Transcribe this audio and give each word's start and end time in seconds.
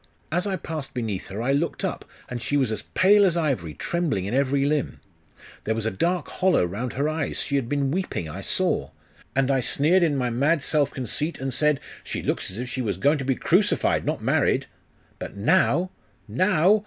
As 0.31 0.47
I 0.47 0.55
passed 0.55 0.95
beneath 0.95 1.27
her, 1.27 1.43
I 1.43 1.51
looked 1.51 1.85
up; 1.85 2.05
and 2.27 2.41
she 2.41 2.57
was 2.57 2.71
as 2.71 2.81
pale 2.95 3.23
as 3.23 3.37
ivory, 3.37 3.75
trembling 3.75 4.25
in 4.25 4.33
every 4.33 4.65
limb. 4.65 4.99
There 5.63 5.75
was 5.75 5.85
a 5.85 5.91
dark 5.91 6.27
hollow 6.27 6.65
round 6.65 6.93
her 6.93 7.07
eyes 7.07 7.43
she 7.43 7.55
had 7.55 7.69
been 7.69 7.91
weeping, 7.91 8.27
I 8.27 8.41
saw. 8.41 8.89
And 9.35 9.51
I 9.51 9.59
sneered 9.59 10.01
in 10.01 10.17
my 10.17 10.31
mad 10.31 10.63
self 10.63 10.89
conceit, 10.91 11.39
and 11.39 11.53
said, 11.53 11.79
"She 12.03 12.23
looks 12.23 12.49
as 12.49 12.57
if 12.57 12.67
she 12.67 12.81
was 12.81 12.97
going 12.97 13.19
to 13.19 13.25
be 13.25 13.35
crucified, 13.35 14.03
not 14.03 14.23
married!". 14.23 14.65
But 15.19 15.37
now, 15.37 15.91
now! 16.27 16.79